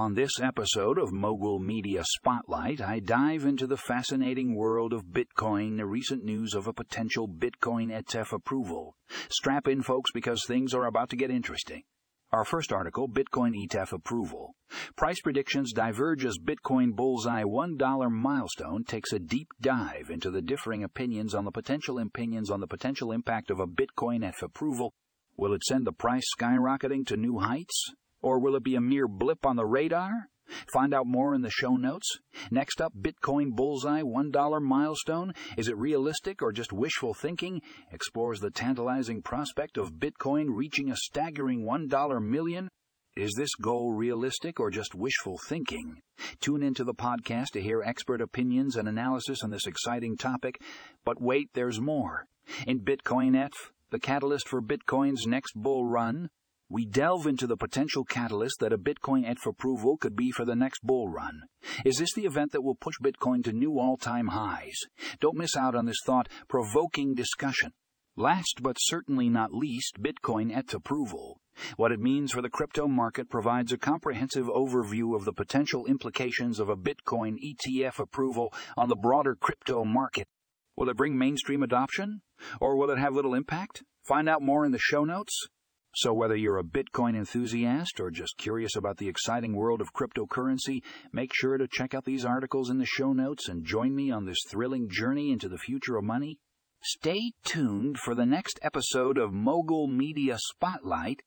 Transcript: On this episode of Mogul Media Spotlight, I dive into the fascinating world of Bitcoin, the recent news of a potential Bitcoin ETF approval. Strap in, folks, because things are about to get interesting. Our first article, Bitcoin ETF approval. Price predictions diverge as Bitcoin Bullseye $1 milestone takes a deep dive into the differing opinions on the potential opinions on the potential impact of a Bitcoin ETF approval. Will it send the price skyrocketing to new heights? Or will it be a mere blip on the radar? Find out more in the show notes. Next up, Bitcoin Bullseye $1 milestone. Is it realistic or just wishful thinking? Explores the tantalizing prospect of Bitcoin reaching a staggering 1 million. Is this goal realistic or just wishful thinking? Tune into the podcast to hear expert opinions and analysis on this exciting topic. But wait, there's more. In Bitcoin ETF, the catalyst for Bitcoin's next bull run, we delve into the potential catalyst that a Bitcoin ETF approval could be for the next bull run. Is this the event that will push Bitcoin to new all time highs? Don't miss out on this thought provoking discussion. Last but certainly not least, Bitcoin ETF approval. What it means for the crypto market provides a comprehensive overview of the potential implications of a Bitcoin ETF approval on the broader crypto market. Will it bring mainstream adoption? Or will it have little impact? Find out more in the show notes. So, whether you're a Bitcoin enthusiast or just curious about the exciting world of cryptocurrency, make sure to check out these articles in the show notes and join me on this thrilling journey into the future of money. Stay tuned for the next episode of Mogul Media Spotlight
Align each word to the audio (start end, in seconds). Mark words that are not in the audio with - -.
On 0.00 0.14
this 0.14 0.40
episode 0.40 0.96
of 0.96 1.12
Mogul 1.12 1.58
Media 1.58 2.02
Spotlight, 2.06 2.80
I 2.80 3.00
dive 3.00 3.44
into 3.44 3.66
the 3.66 3.76
fascinating 3.76 4.54
world 4.54 4.94
of 4.94 5.12
Bitcoin, 5.12 5.76
the 5.76 5.84
recent 5.84 6.24
news 6.24 6.54
of 6.54 6.66
a 6.66 6.72
potential 6.72 7.28
Bitcoin 7.28 7.92
ETF 7.92 8.32
approval. 8.32 8.96
Strap 9.28 9.68
in, 9.68 9.82
folks, 9.82 10.10
because 10.10 10.46
things 10.46 10.72
are 10.72 10.86
about 10.86 11.10
to 11.10 11.16
get 11.16 11.30
interesting. 11.30 11.82
Our 12.32 12.46
first 12.46 12.72
article, 12.72 13.10
Bitcoin 13.10 13.52
ETF 13.54 13.92
approval. 13.92 14.54
Price 14.96 15.20
predictions 15.20 15.74
diverge 15.74 16.24
as 16.24 16.38
Bitcoin 16.38 16.96
Bullseye 16.96 17.42
$1 17.42 18.10
milestone 18.10 18.84
takes 18.84 19.12
a 19.12 19.18
deep 19.18 19.48
dive 19.60 20.08
into 20.08 20.30
the 20.30 20.40
differing 20.40 20.82
opinions 20.82 21.34
on 21.34 21.44
the 21.44 21.52
potential 21.52 21.98
opinions 21.98 22.50
on 22.50 22.60
the 22.60 22.66
potential 22.66 23.12
impact 23.12 23.50
of 23.50 23.60
a 23.60 23.66
Bitcoin 23.66 24.20
ETF 24.20 24.44
approval. 24.44 24.94
Will 25.36 25.52
it 25.52 25.62
send 25.62 25.86
the 25.86 25.92
price 25.92 26.24
skyrocketing 26.34 27.06
to 27.08 27.18
new 27.18 27.40
heights? 27.40 27.92
Or 28.22 28.38
will 28.38 28.54
it 28.56 28.64
be 28.64 28.74
a 28.74 28.80
mere 28.80 29.08
blip 29.08 29.46
on 29.46 29.56
the 29.56 29.66
radar? 29.66 30.28
Find 30.72 30.92
out 30.92 31.06
more 31.06 31.34
in 31.34 31.42
the 31.42 31.50
show 31.50 31.76
notes. 31.76 32.18
Next 32.50 32.80
up, 32.80 32.92
Bitcoin 33.00 33.52
Bullseye 33.52 34.02
$1 34.02 34.62
milestone. 34.62 35.32
Is 35.56 35.68
it 35.68 35.76
realistic 35.76 36.42
or 36.42 36.52
just 36.52 36.72
wishful 36.72 37.14
thinking? 37.14 37.62
Explores 37.92 38.40
the 38.40 38.50
tantalizing 38.50 39.22
prospect 39.22 39.78
of 39.78 39.94
Bitcoin 39.94 40.48
reaching 40.50 40.90
a 40.90 40.96
staggering 40.96 41.64
1 41.64 41.88
million. 42.22 42.68
Is 43.16 43.34
this 43.36 43.54
goal 43.54 43.92
realistic 43.92 44.60
or 44.60 44.70
just 44.70 44.94
wishful 44.94 45.38
thinking? 45.38 46.00
Tune 46.40 46.62
into 46.62 46.84
the 46.84 46.94
podcast 46.94 47.50
to 47.52 47.60
hear 47.60 47.82
expert 47.82 48.20
opinions 48.20 48.76
and 48.76 48.88
analysis 48.88 49.42
on 49.42 49.50
this 49.50 49.66
exciting 49.66 50.16
topic. 50.16 50.60
But 51.04 51.20
wait, 51.20 51.50
there's 51.54 51.80
more. 51.80 52.26
In 52.66 52.80
Bitcoin 52.80 53.32
ETF, 53.32 53.52
the 53.90 53.98
catalyst 53.98 54.48
for 54.48 54.62
Bitcoin's 54.62 55.26
next 55.26 55.52
bull 55.54 55.86
run, 55.86 56.30
we 56.70 56.86
delve 56.86 57.26
into 57.26 57.48
the 57.48 57.56
potential 57.56 58.04
catalyst 58.04 58.60
that 58.60 58.72
a 58.72 58.78
Bitcoin 58.78 59.28
ETF 59.28 59.46
approval 59.46 59.96
could 59.96 60.14
be 60.14 60.30
for 60.30 60.44
the 60.44 60.54
next 60.54 60.82
bull 60.82 61.08
run. 61.08 61.42
Is 61.84 61.98
this 61.98 62.14
the 62.14 62.26
event 62.26 62.52
that 62.52 62.62
will 62.62 62.76
push 62.76 62.94
Bitcoin 63.02 63.42
to 63.44 63.52
new 63.52 63.80
all 63.80 63.96
time 63.96 64.28
highs? 64.28 64.78
Don't 65.18 65.36
miss 65.36 65.56
out 65.56 65.74
on 65.74 65.86
this 65.86 65.98
thought 66.06 66.28
provoking 66.48 67.14
discussion. 67.14 67.72
Last 68.16 68.60
but 68.62 68.76
certainly 68.78 69.28
not 69.28 69.52
least, 69.52 70.00
Bitcoin 70.00 70.54
ETF 70.54 70.74
approval. 70.74 71.40
What 71.76 71.90
it 71.90 71.98
means 71.98 72.32
for 72.32 72.42
the 72.42 72.48
crypto 72.48 72.86
market 72.86 73.28
provides 73.28 73.72
a 73.72 73.78
comprehensive 73.78 74.46
overview 74.46 75.16
of 75.16 75.24
the 75.24 75.32
potential 75.32 75.86
implications 75.86 76.60
of 76.60 76.68
a 76.68 76.76
Bitcoin 76.76 77.36
ETF 77.42 77.98
approval 77.98 78.52
on 78.76 78.88
the 78.88 78.96
broader 78.96 79.34
crypto 79.34 79.84
market. 79.84 80.28
Will 80.76 80.88
it 80.88 80.96
bring 80.96 81.18
mainstream 81.18 81.62
adoption? 81.62 82.22
Or 82.60 82.76
will 82.76 82.90
it 82.90 82.98
have 82.98 83.14
little 83.14 83.34
impact? 83.34 83.82
Find 84.06 84.28
out 84.28 84.40
more 84.40 84.64
in 84.64 84.72
the 84.72 84.78
show 84.78 85.04
notes. 85.04 85.48
So, 85.92 86.12
whether 86.12 86.36
you're 86.36 86.58
a 86.58 86.64
Bitcoin 86.64 87.16
enthusiast 87.16 87.98
or 87.98 88.10
just 88.10 88.38
curious 88.38 88.76
about 88.76 88.98
the 88.98 89.08
exciting 89.08 89.56
world 89.56 89.80
of 89.80 89.92
cryptocurrency, 89.92 90.82
make 91.12 91.32
sure 91.34 91.58
to 91.58 91.66
check 91.66 91.94
out 91.94 92.04
these 92.04 92.24
articles 92.24 92.70
in 92.70 92.78
the 92.78 92.86
show 92.86 93.12
notes 93.12 93.48
and 93.48 93.64
join 93.64 93.94
me 93.94 94.10
on 94.10 94.24
this 94.24 94.42
thrilling 94.48 94.88
journey 94.88 95.32
into 95.32 95.48
the 95.48 95.58
future 95.58 95.96
of 95.96 96.04
money. 96.04 96.38
Stay 96.82 97.32
tuned 97.44 97.98
for 97.98 98.14
the 98.14 98.24
next 98.24 98.58
episode 98.62 99.18
of 99.18 99.32
Mogul 99.32 99.88
Media 99.88 100.38
Spotlight 100.38 101.22